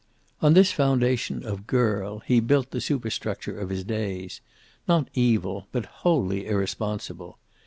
On 0.41 0.55
this 0.55 0.71
foundation 0.71 1.45
of 1.45 1.67
girl 1.67 2.23
he 2.25 2.39
built 2.39 2.71
the 2.71 2.81
superstructure 2.81 3.59
of 3.59 3.69
his 3.69 3.83
days. 3.83 4.41
Not 4.87 5.09
evil, 5.13 5.67
but 5.71 5.85
wholly 5.85 6.47
irresponsible. 6.47 7.37